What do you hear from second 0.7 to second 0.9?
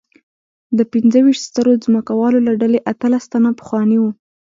د